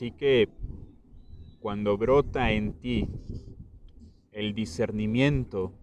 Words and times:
Así 0.00 0.12
que 0.12 0.48
cuando 1.60 1.98
brota 1.98 2.52
en 2.52 2.72
ti 2.72 3.06
el 4.32 4.54
discernimiento 4.54 5.74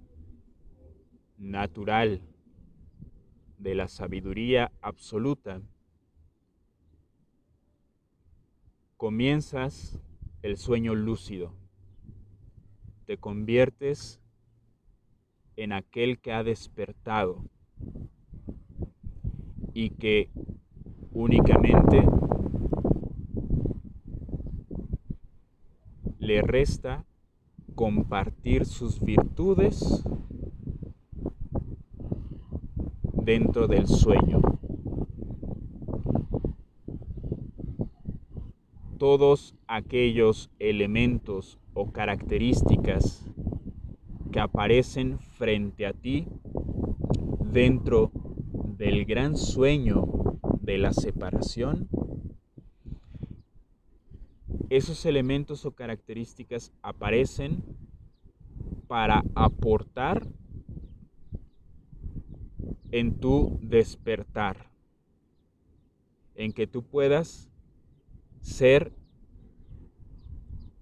natural 1.38 2.24
de 3.60 3.76
la 3.76 3.88
sabiduría 3.88 4.72
absoluta, 4.82 5.62
comienzas 8.96 10.00
el 10.42 10.58
sueño 10.58 10.96
lúcido, 10.96 11.54
te 13.06 13.20
conviertes 13.20 14.20
en 15.58 15.74
aquel 15.74 16.18
que 16.18 16.34
ha 16.34 16.44
despertado 16.44 17.46
y 19.76 19.92
que 19.92 20.32
únicamente 21.12 22.04
le 26.28 26.42
resta 26.42 27.06
compartir 27.74 28.66
sus 28.66 29.00
virtudes 29.00 30.04
dentro 33.14 33.70
del 33.70 33.88
sueño. 33.88 34.42
Todos 38.98 39.56
aquellos 39.68 40.50
elementos 40.60 41.60
o 41.74 41.94
características 41.94 43.26
que 44.30 44.42
aparecen 44.42 45.20
frente 45.20 45.86
a 45.86 45.94
ti 45.94 46.28
dentro 47.54 48.12
del 48.78 49.06
gran 49.06 49.38
sueño 49.38 50.04
de 50.60 50.78
la 50.78 50.92
separación 50.92 51.88
esos 54.70 55.06
elementos 55.06 55.66
o 55.66 55.72
características 55.72 56.74
aparecen 56.82 57.64
para 58.88 59.24
aportar 59.36 60.28
en 62.92 63.20
tu 63.20 63.60
despertar, 63.62 64.72
en 66.36 66.52
que 66.52 66.68
tú 66.68 66.84
puedas 66.84 67.50
ser 68.42 68.94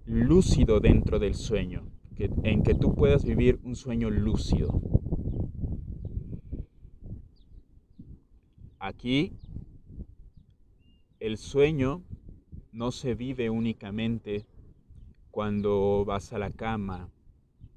lúcido 0.04 0.80
dentro 0.80 1.18
del 1.18 1.34
sueño, 1.34 1.84
en 2.18 2.62
que 2.62 2.74
tú 2.74 2.94
puedas 2.94 3.24
vivir 3.24 3.58
un 3.62 3.76
sueño 3.76 4.10
lúcido. 4.10 4.80
Aquí 8.78 9.32
el 11.18 11.38
sueño 11.38 12.04
no 12.76 12.92
se 12.92 13.14
vive 13.14 13.48
únicamente 13.48 14.44
cuando 15.30 16.04
vas 16.04 16.34
a 16.34 16.38
la 16.38 16.50
cama 16.50 17.08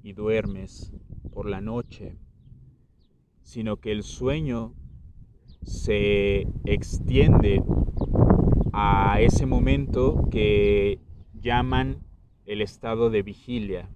y 0.02 0.12
duermes 0.12 0.92
por 1.32 1.48
la 1.48 1.62
noche, 1.62 2.18
sino 3.42 3.78
que 3.78 3.92
el 3.92 4.02
sueño 4.02 4.74
se 5.62 6.46
extiende 6.66 7.62
a 8.74 9.22
ese 9.22 9.46
momento 9.46 10.28
que 10.30 10.98
llaman 11.32 12.02
el 12.44 12.60
estado 12.60 13.08
de 13.08 13.22
vigilia. 13.22 13.88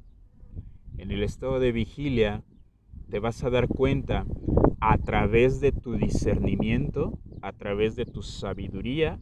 En 0.97 1.11
el 1.11 1.23
estado 1.23 1.61
de 1.61 1.73
vigilia 1.73 2.43
te 3.11 3.19
vas 3.19 3.45
a 3.45 3.51
dar 3.51 3.69
cuenta 3.69 4.25
a 4.81 4.97
través 4.97 5.61
de 5.61 5.71
tu 5.71 5.97
discernimiento, 5.97 7.19
a 7.43 7.53
través 7.53 7.95
de 7.95 8.07
tu 8.07 8.23
sabiduría, 8.23 9.19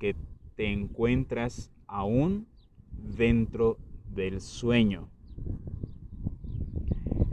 que 0.00 0.16
te 0.56 0.72
encuentras 0.72 1.70
aún 1.86 2.48
dentro 2.90 3.78
del 4.08 4.40
sueño. 4.40 5.10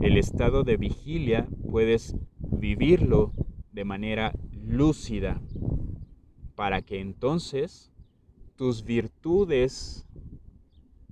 El 0.00 0.18
estado 0.18 0.62
de 0.62 0.76
vigilia 0.76 1.48
puedes 1.70 2.14
vivirlo 2.38 3.32
de 3.72 3.84
manera 3.84 4.32
lúcida 4.52 5.40
para 6.54 6.82
que 6.82 7.00
entonces 7.00 7.90
tus 8.56 8.84
virtudes 8.84 10.06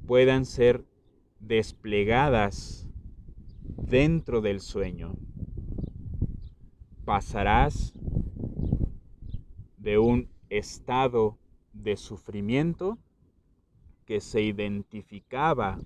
puedan 0.06 0.44
ser 0.44 0.84
desplegadas 1.40 2.86
dentro 3.64 4.42
del 4.42 4.60
sueño. 4.60 5.14
Pasarás 7.04 7.94
de 9.78 9.98
un 9.98 10.28
estado 10.50 11.38
de 11.82 11.96
sufrimiento 11.96 12.98
que 14.06 14.20
se 14.20 14.42
identificaba 14.42 15.78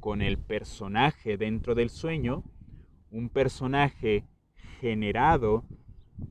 con 0.00 0.22
el 0.22 0.38
personaje 0.38 1.36
dentro 1.36 1.74
del 1.74 1.90
sueño, 1.90 2.44
un 3.10 3.28
personaje 3.28 4.24
generado 4.80 5.64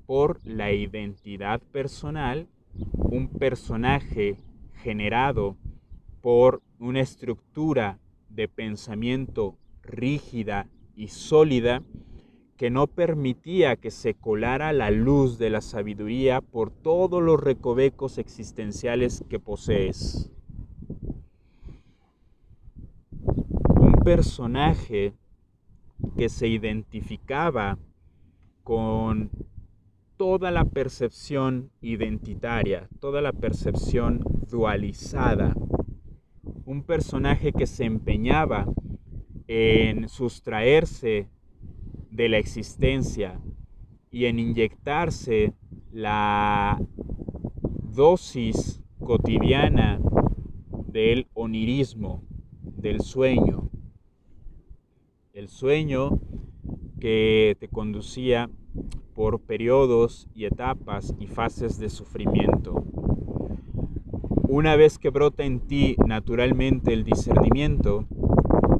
por 0.06 0.40
la 0.46 0.72
identidad 0.72 1.62
personal, 1.62 2.48
un 2.94 3.28
personaje 3.28 4.38
generado 4.84 5.58
por 6.22 6.62
una 6.80 7.02
estructura 7.02 8.00
de 8.30 8.48
pensamiento 8.48 9.58
rígida 9.82 10.68
y 10.96 11.08
sólida 11.08 11.84
que 12.58 12.72
no 12.72 12.88
permitía 12.88 13.76
que 13.76 13.92
se 13.92 14.16
colara 14.16 14.74
la 14.74 14.90
luz 14.90 15.38
de 15.38 15.52
la 15.52 15.62
sabiduría 15.62 16.42
por 16.42 16.72
todos 16.72 17.22
los 17.22 17.40
recovecos 17.40 18.18
existenciales 18.18 19.24
que 19.30 19.40
posees. 19.40 20.32
Un 23.80 23.94
personaje 24.04 25.14
que 26.18 26.30
se 26.30 26.48
identificaba 26.48 27.78
con 28.64 29.30
toda 30.18 30.50
la 30.50 30.66
percepción 30.66 31.70
identitaria, 31.80 32.90
toda 33.00 33.22
la 33.22 33.34
percepción 33.34 34.24
dualizada. 34.50 35.54
Un 36.66 36.82
personaje 36.82 37.54
que 37.54 37.68
se 37.68 37.86
empeñaba 37.86 38.66
en 39.48 40.10
sustraerse 40.10 41.30
de 42.18 42.30
la 42.30 42.40
existencia 42.40 43.40
y 44.10 44.26
en 44.26 44.40
inyectarse 44.40 45.54
la 45.94 46.82
dosis 47.94 48.82
cotidiana 49.00 50.00
del 50.88 51.28
onirismo, 51.36 52.24
del 52.76 53.02
sueño. 53.02 53.70
El 55.34 55.48
sueño 55.48 56.20
que 57.00 57.56
te 57.60 57.68
conducía 57.68 58.50
por 59.14 59.40
periodos 59.40 60.28
y 60.34 60.46
etapas 60.46 61.14
y 61.20 61.28
fases 61.28 61.78
de 61.78 61.90
sufrimiento. 61.90 62.84
Una 64.50 64.76
vez 64.76 64.98
que 64.98 65.12
brota 65.12 65.44
en 65.44 65.60
ti 65.60 65.96
naturalmente 66.04 66.94
el 66.94 67.04
discernimiento, 67.04 68.06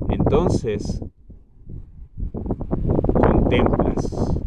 entonces 0.10 1.04
contemplas. 3.48 4.38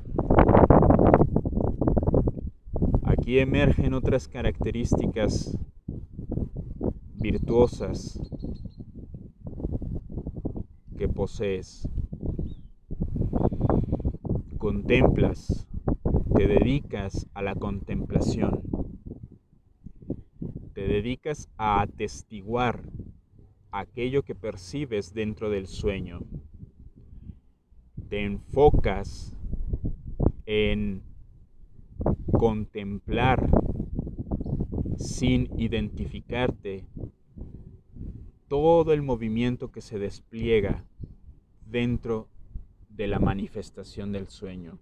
Aquí 3.05 3.38
emergen 3.38 3.95
otras 3.95 4.28
características 4.28 5.57
virtuosas 7.15 8.21
que 10.98 11.09
posees. 11.09 11.89
Contemplas, 14.59 15.66
te 16.36 16.47
dedicas 16.47 17.27
a 17.33 17.41
la 17.41 17.54
contemplación, 17.54 18.60
te 20.74 20.86
dedicas 20.86 21.48
a 21.57 21.80
atestiguar 21.80 22.83
aquello 23.71 24.22
que 24.24 24.34
percibes 24.34 25.15
dentro 25.15 25.48
del 25.48 25.66
sueño 25.66 26.21
te 28.10 28.24
enfocas 28.24 29.33
en 30.45 31.04
contemplar 32.33 33.48
sin 34.97 35.48
identificarte 35.60 36.84
todo 38.48 38.92
el 38.92 39.03
movimiento 39.03 39.71
que 39.71 39.80
se 39.80 40.01
despliega 40.01 40.84
dentro 41.66 42.27
de 42.89 43.07
la 43.07 43.21
manifestación 43.21 44.10
del 44.10 44.27
sueño. 44.28 44.80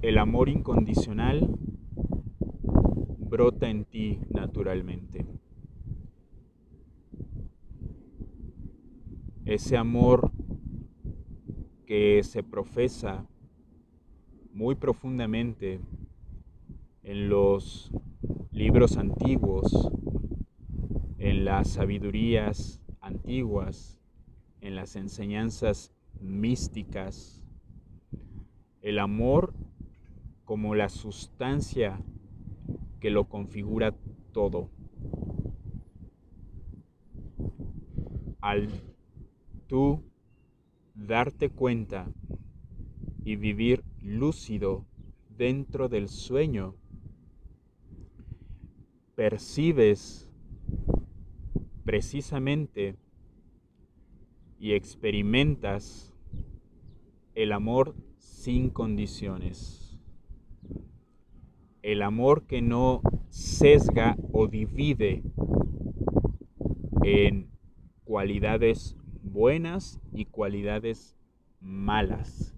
El 0.00 0.16
amor 0.16 0.48
incondicional 0.48 1.58
brota 3.18 3.68
en 3.68 3.84
ti 3.84 4.20
naturalmente. 4.30 5.39
Ese 9.50 9.76
amor 9.76 10.30
que 11.84 12.22
se 12.22 12.44
profesa 12.44 13.26
muy 14.52 14.76
profundamente 14.76 15.80
en 17.02 17.28
los 17.28 17.90
libros 18.52 18.96
antiguos, 18.96 19.90
en 21.18 21.44
las 21.44 21.70
sabidurías 21.70 22.80
antiguas, 23.00 23.98
en 24.60 24.76
las 24.76 24.94
enseñanzas 24.94 25.92
místicas, 26.20 27.42
el 28.82 29.00
amor 29.00 29.52
como 30.44 30.76
la 30.76 30.88
sustancia 30.88 32.00
que 33.00 33.10
lo 33.10 33.24
configura 33.24 33.96
todo. 34.32 34.70
Al 38.40 38.89
tú 39.70 40.02
darte 40.96 41.48
cuenta 41.48 42.10
y 43.22 43.36
vivir 43.36 43.84
lúcido 44.02 44.84
dentro 45.38 45.88
del 45.88 46.08
sueño, 46.08 46.74
percibes 49.14 50.28
precisamente 51.84 52.96
y 54.58 54.72
experimentas 54.72 56.12
el 57.36 57.52
amor 57.52 57.94
sin 58.18 58.70
condiciones. 58.70 59.96
El 61.82 62.02
amor 62.02 62.42
que 62.42 62.60
no 62.60 63.02
sesga 63.28 64.16
o 64.32 64.48
divide 64.48 65.22
en 67.04 67.48
cualidades 68.02 68.96
buenas 69.22 70.00
y 70.12 70.24
cualidades 70.26 71.16
malas, 71.60 72.54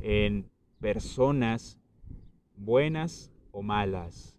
en 0.00 0.50
personas 0.80 1.78
buenas 2.56 3.32
o 3.50 3.62
malas, 3.62 4.36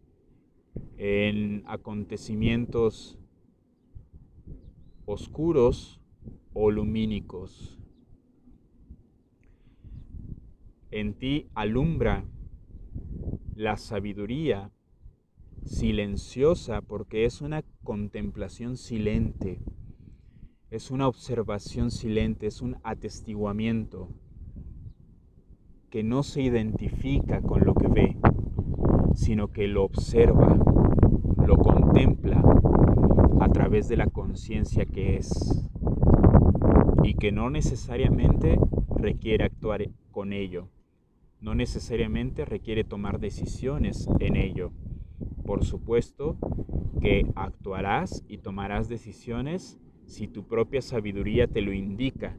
en 0.98 1.64
acontecimientos 1.66 3.18
oscuros 5.06 6.00
o 6.54 6.72
lumínicos. 6.72 7.78
En 10.92 11.14
ti 11.16 11.48
alumbra 11.56 12.24
la 13.56 13.78
sabiduría 13.78 14.72
silenciosa 15.66 16.82
porque 16.82 17.26
es 17.26 17.42
una 17.42 17.64
contemplación 17.84 18.78
silente, 18.78 19.60
es 20.74 20.90
una 20.90 21.08
observación 21.08 21.92
silente, 21.92 22.48
es 22.48 22.64
un 22.64 22.78
atestiguamiento 22.84 24.10
que 25.92 26.02
no 26.02 26.24
se 26.24 26.42
identifica 26.42 27.42
con 27.42 27.64
lo 27.64 27.76
que 27.76 27.88
ve, 27.88 28.18
sino 29.14 29.52
que 29.52 29.68
lo 29.68 29.84
observa, 29.84 30.58
lo 31.46 31.58
contempla 31.58 32.42
a 33.40 33.50
través 33.50 33.88
de 33.88 33.98
la 33.98 34.08
conciencia 34.08 34.88
que 34.88 35.18
es 35.18 35.64
y 37.04 37.14
que 37.14 37.32
no 37.32 37.52
necesariamente 37.52 38.58
requiere 38.96 39.44
actuar 39.44 39.88
con 40.10 40.34
ello, 40.34 40.70
no 41.40 41.54
necesariamente 41.54 42.46
requiere 42.46 42.84
tomar 42.84 43.20
decisiones 43.20 44.08
en 44.20 44.36
ello. 44.38 44.72
Por 45.46 45.66
supuesto 45.66 46.36
que 47.00 47.28
actuarás 47.36 48.24
y 48.28 48.40
tomarás 48.40 48.90
decisiones 48.90 49.78
si 50.06 50.28
tu 50.28 50.44
propia 50.48 50.82
sabiduría 50.82 51.48
te 51.48 51.62
lo 51.62 51.74
indica, 51.74 52.38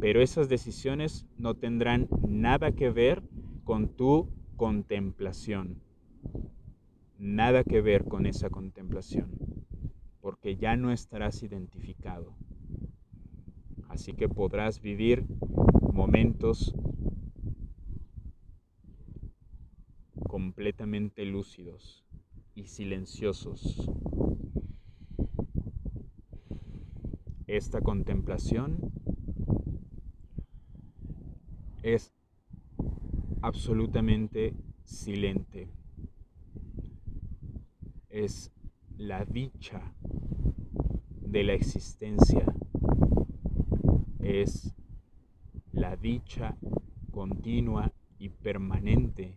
pero 0.00 0.22
esas 0.22 0.48
decisiones 0.48 1.26
no 1.36 1.54
tendrán 1.54 2.08
nada 2.26 2.72
que 2.72 2.90
ver 2.90 3.22
con 3.64 3.88
tu 3.88 4.28
contemplación, 4.56 5.76
nada 7.18 7.64
que 7.64 7.80
ver 7.80 8.04
con 8.04 8.26
esa 8.26 8.50
contemplación, 8.50 9.30
porque 10.20 10.56
ya 10.56 10.76
no 10.76 10.92
estarás 10.92 11.42
identificado. 11.42 12.34
Así 13.88 14.12
que 14.12 14.28
podrás 14.28 14.80
vivir 14.80 15.24
momentos 15.92 16.74
completamente 20.28 21.24
lúcidos 21.24 22.04
y 22.54 22.66
silenciosos. 22.66 23.90
Esta 27.50 27.80
contemplación 27.80 28.78
es 31.82 32.12
absolutamente 33.42 34.54
silente. 34.84 35.68
Es 38.08 38.52
la 38.96 39.24
dicha 39.24 39.82
de 41.22 41.42
la 41.42 41.54
existencia. 41.54 42.44
Es 44.20 44.72
la 45.72 45.96
dicha 45.96 46.56
continua 47.10 47.92
y 48.20 48.28
permanente 48.28 49.34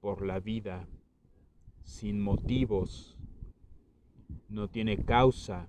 por 0.00 0.24
la 0.24 0.38
vida 0.38 0.86
sin 1.82 2.20
motivos. 2.20 3.18
No 4.48 4.68
tiene 4.68 5.04
causa 5.04 5.68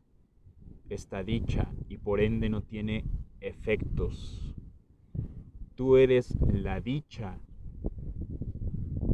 esta 0.89 1.23
dicha 1.23 1.71
y 1.89 1.97
por 1.97 2.21
ende 2.21 2.49
no 2.49 2.61
tiene 2.61 3.03
efectos. 3.41 4.55
Tú 5.75 5.97
eres 5.97 6.37
la 6.51 6.81
dicha 6.81 7.39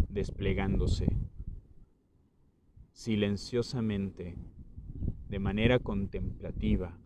desplegándose 0.10 1.08
silenciosamente, 2.94 4.36
de 5.28 5.40
manera 5.40 5.80
contemplativa. 5.80 6.98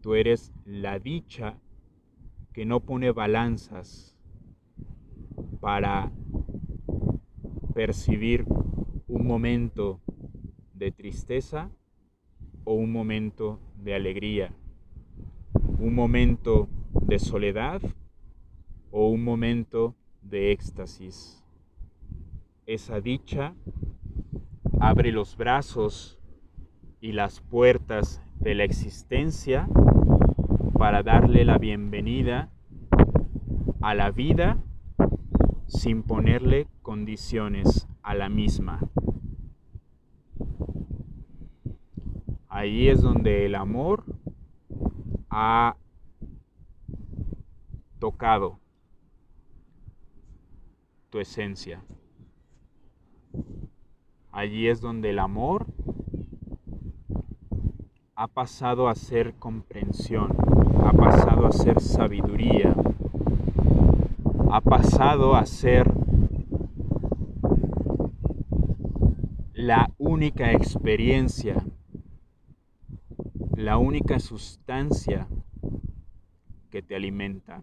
Tú 0.00 0.14
eres 0.14 0.52
la 0.64 0.98
dicha 0.98 1.58
que 2.52 2.66
no 2.66 2.80
pone 2.80 3.10
balanzas 3.10 4.14
para 5.60 6.12
percibir 7.74 8.44
un 9.08 9.26
momento 9.26 10.00
de 10.74 10.92
tristeza 10.92 11.70
o 12.64 12.74
un 12.74 12.92
momento 12.92 13.58
de 13.76 13.94
alegría, 13.94 14.52
un 15.78 15.94
momento 15.94 16.68
de 17.06 17.18
soledad 17.18 17.82
o 18.90 19.08
un 19.08 19.24
momento 19.24 19.94
de 20.22 20.52
éxtasis. 20.52 21.42
Esa 22.66 23.00
dicha 23.00 23.54
abre 24.80 25.12
los 25.12 25.36
brazos 25.36 26.18
y 27.00 27.12
las 27.12 27.40
puertas 27.40 28.22
de 28.38 28.54
la 28.54 28.64
existencia 28.64 29.68
para 30.78 31.02
darle 31.02 31.44
la 31.44 31.58
bienvenida 31.58 32.50
a 33.80 33.94
la 33.94 34.10
vida 34.10 34.58
sin 35.66 36.02
ponerle 36.02 36.66
condiciones 36.82 37.88
a 38.02 38.14
la 38.14 38.28
misma. 38.28 38.80
Ahí 42.54 42.88
es 42.90 43.00
donde 43.00 43.46
el 43.46 43.54
amor 43.54 44.04
ha 45.30 45.74
tocado 47.98 48.58
tu 51.08 51.18
esencia. 51.18 51.82
Allí 54.30 54.68
es 54.68 54.82
donde 54.82 55.08
el 55.08 55.18
amor 55.18 55.64
ha 58.16 58.28
pasado 58.28 58.86
a 58.86 58.96
ser 58.96 59.32
comprensión, 59.36 60.36
ha 60.84 60.92
pasado 60.92 61.46
a 61.46 61.52
ser 61.52 61.80
sabiduría, 61.80 62.74
ha 64.50 64.60
pasado 64.60 65.36
a 65.36 65.46
ser 65.46 65.90
la 69.54 69.90
única 69.96 70.52
experiencia 70.52 71.64
la 73.56 73.76
única 73.76 74.18
sustancia 74.18 75.28
que 76.70 76.82
te 76.82 76.96
alimenta 76.96 77.62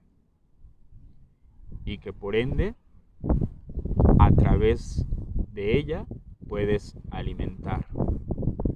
y 1.83 1.97
que 1.97 2.13
por 2.13 2.35
ende 2.35 2.75
a 4.19 4.31
través 4.31 5.05
de 5.51 5.77
ella 5.77 6.05
puedes 6.47 6.95
alimentar, 7.09 7.87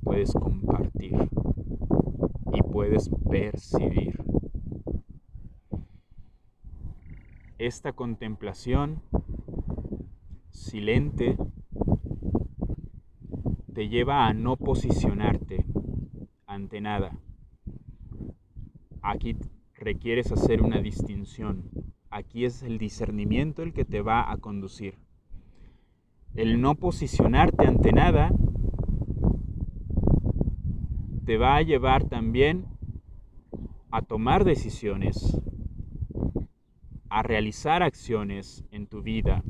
puedes 0.03 0.33
compartir 0.33 1.29
y 2.51 2.61
puedes 2.63 3.09
percibir. 3.29 4.23
Esta 7.59 7.93
contemplación 7.93 9.01
silente 10.49 11.37
te 13.73 13.87
lleva 13.87 14.27
a 14.27 14.33
no 14.33 14.57
posicionarte 14.57 15.65
nada. 16.81 17.17
Aquí 19.01 19.35
requieres 19.73 20.31
hacer 20.31 20.61
una 20.61 20.81
distinción. 20.81 21.69
aquí 22.09 22.45
es 22.45 22.61
el 22.63 22.77
discernimiento 22.77 23.63
el 23.63 23.73
que 23.73 23.85
te 23.85 24.01
va 24.01 24.31
a 24.31 24.37
conducir. 24.37 24.99
El 26.35 26.61
no 26.61 26.75
posicionarte 26.75 27.65
ante 27.67 27.91
nada 27.91 28.31
te 31.25 31.37
va 31.37 31.55
a 31.55 31.61
llevar 31.61 32.05
también 32.05 32.65
a 33.91 34.01
tomar 34.01 34.43
decisiones, 34.43 35.39
a 37.09 37.23
realizar 37.23 37.83
acciones 37.83 38.63
en 38.71 38.87
tu 38.87 39.01
vida, 39.01 39.43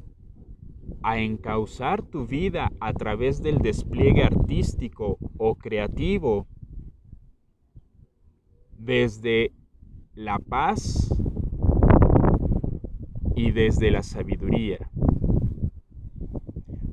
a 1.01 1.19
encauzar 1.19 2.01
tu 2.01 2.25
vida 2.27 2.69
a 2.79 2.93
través 2.93 3.41
del 3.41 3.59
despliegue 3.59 4.23
artístico 4.23 5.17
o 5.37 5.55
creativo 5.55 6.47
desde 8.83 9.53
la 10.13 10.39
paz 10.39 11.09
y 13.35 13.51
desde 13.51 13.91
la 13.91 14.03
sabiduría. 14.03 14.89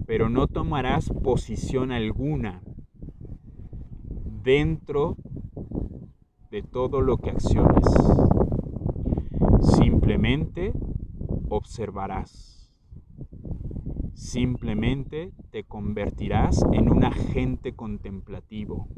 Pero 0.06 0.28
no 0.28 0.46
tomarás 0.46 1.10
posición 1.22 1.90
alguna 1.90 2.62
dentro 4.42 5.16
de 6.50 6.62
todo 6.62 7.00
lo 7.00 7.18
que 7.18 7.30
acciones. 7.30 7.84
Simplemente 9.60 10.72
observarás. 11.48 12.70
Simplemente 14.14 15.32
te 15.50 15.64
convertirás 15.64 16.64
en 16.72 16.90
un 16.90 17.04
agente 17.04 17.74
contemplativo, 17.74 18.88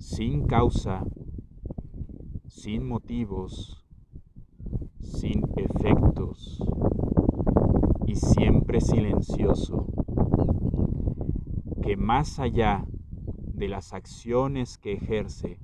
sin 0.00 0.46
causa, 0.46 1.04
sin 2.48 2.88
motivos, 2.88 3.84
sin 4.98 5.44
efectos 5.56 6.58
y 8.06 8.16
siempre 8.16 8.80
silencioso, 8.80 9.86
que 11.82 11.98
más 11.98 12.38
allá 12.38 12.86
de 13.52 13.68
las 13.68 13.92
acciones 13.92 14.78
que 14.78 14.94
ejerce 14.94 15.60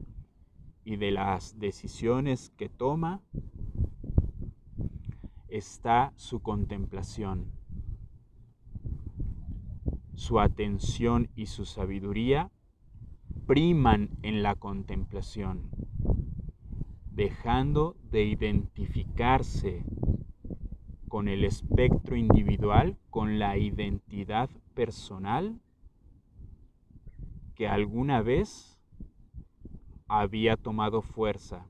y 0.85 0.97
de 0.97 1.13
las 1.13 1.59
decisiones 1.59 2.51
que 2.59 2.69
toma, 2.69 3.23
está 5.49 6.13
su 6.17 6.41
contemplación. 6.41 7.53
Su 10.15 10.41
atención 10.41 11.31
y 11.35 11.47
su 11.47 11.65
sabiduría 11.65 12.51
priman 13.47 14.11
en 14.23 14.43
la 14.43 14.57
contemplación 14.57 15.71
dejando 17.13 17.97
de 18.11 18.25
identificarse 18.25 19.85
con 21.09 21.29
el 21.29 21.45
espectro 21.45 22.17
individual, 22.17 22.99
con 23.09 23.39
la 23.39 23.57
identidad 23.57 24.51
personal 24.75 25.61
que 27.55 27.69
alguna 27.69 28.21
vez 28.21 28.77
había 30.09 30.57
tomado 30.57 31.01
fuerza 31.01 31.69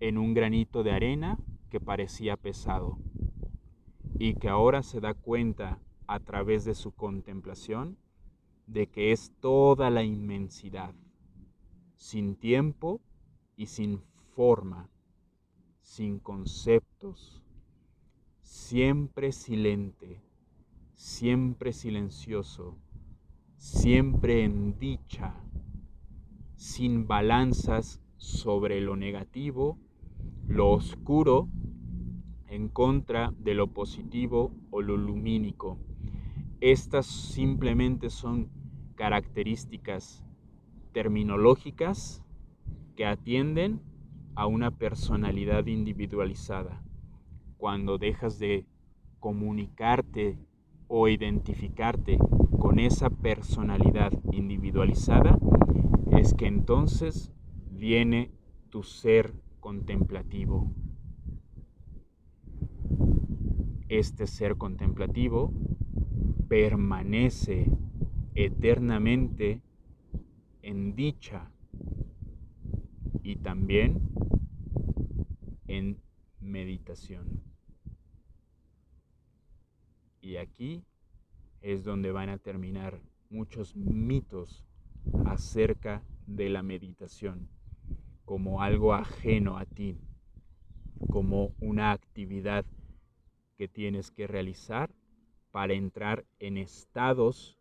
en 0.00 0.16
un 0.16 0.32
granito 0.32 0.82
de 0.82 0.92
arena 0.92 1.38
que 1.68 1.78
parecía 1.78 2.36
pesado 2.36 2.98
y 4.18 4.34
que 4.34 4.48
ahora 4.48 4.82
se 4.82 5.00
da 5.00 5.12
cuenta 5.12 5.78
a 6.06 6.20
través 6.20 6.64
de 6.64 6.74
su 6.74 6.90
contemplación 6.90 7.98
de 8.72 8.86
que 8.86 9.10
es 9.10 9.32
toda 9.40 9.90
la 9.90 10.04
inmensidad, 10.04 10.94
sin 11.96 12.36
tiempo 12.36 13.00
y 13.56 13.66
sin 13.66 14.00
forma, 14.36 14.88
sin 15.80 16.20
conceptos, 16.20 17.42
siempre 18.42 19.32
silente, 19.32 20.22
siempre 20.94 21.72
silencioso, 21.72 22.78
siempre 23.56 24.44
en 24.44 24.78
dicha, 24.78 25.34
sin 26.54 27.08
balanzas 27.08 28.00
sobre 28.18 28.80
lo 28.80 28.94
negativo, 28.94 29.78
lo 30.46 30.70
oscuro, 30.70 31.48
en 32.46 32.68
contra 32.68 33.32
de 33.38 33.54
lo 33.54 33.68
positivo 33.68 34.52
o 34.70 34.80
lo 34.80 34.96
lumínico. 34.96 35.78
Estas 36.60 37.06
simplemente 37.06 38.10
son 38.10 38.59
características 39.00 40.22
terminológicas 40.92 42.22
que 42.96 43.06
atienden 43.06 43.80
a 44.34 44.46
una 44.46 44.72
personalidad 44.72 45.64
individualizada. 45.68 46.82
Cuando 47.56 47.96
dejas 47.96 48.38
de 48.38 48.66
comunicarte 49.18 50.38
o 50.86 51.08
identificarte 51.08 52.18
con 52.58 52.78
esa 52.78 53.08
personalidad 53.08 54.12
individualizada, 54.32 55.38
es 56.12 56.34
que 56.34 56.46
entonces 56.46 57.32
viene 57.70 58.30
tu 58.68 58.82
ser 58.82 59.32
contemplativo. 59.60 60.74
Este 63.88 64.26
ser 64.26 64.58
contemplativo 64.58 65.54
permanece 66.48 67.72
eternamente 68.34 69.62
en 70.62 70.94
dicha 70.94 71.50
y 73.22 73.36
también 73.36 74.00
en 75.66 75.98
meditación. 76.40 77.42
Y 80.20 80.36
aquí 80.36 80.84
es 81.60 81.84
donde 81.84 82.12
van 82.12 82.28
a 82.28 82.38
terminar 82.38 83.00
muchos 83.30 83.76
mitos 83.76 84.64
acerca 85.24 86.02
de 86.26 86.48
la 86.48 86.62
meditación 86.62 87.48
como 88.24 88.62
algo 88.62 88.94
ajeno 88.94 89.58
a 89.58 89.64
ti, 89.64 89.98
como 91.08 91.52
una 91.60 91.92
actividad 91.92 92.64
que 93.56 93.66
tienes 93.68 94.10
que 94.10 94.26
realizar 94.26 94.90
para 95.50 95.74
entrar 95.74 96.24
en 96.38 96.56
estados 96.56 97.59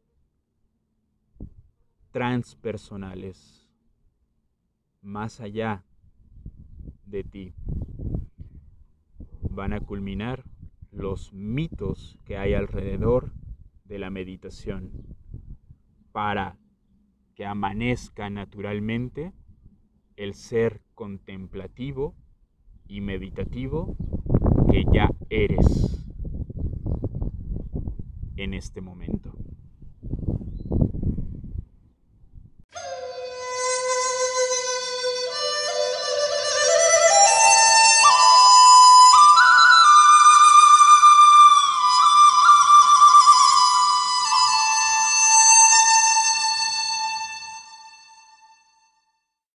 transpersonales 2.11 3.69
más 5.01 5.39
allá 5.39 5.83
de 7.05 7.23
ti. 7.23 7.53
Van 9.49 9.73
a 9.73 9.79
culminar 9.79 10.43
los 10.91 11.33
mitos 11.33 12.17
que 12.25 12.37
hay 12.37 12.53
alrededor 12.53 13.33
de 13.85 13.99
la 13.99 14.09
meditación 14.09 14.91
para 16.11 16.57
que 17.35 17.45
amanezca 17.45 18.29
naturalmente 18.29 19.33
el 20.17 20.33
ser 20.33 20.81
contemplativo 20.95 22.15
y 22.87 23.01
meditativo 23.01 23.95
que 24.71 24.83
ya 24.91 25.09
eres 25.29 26.05
en 28.35 28.53
este 28.53 28.81
momento. 28.81 29.38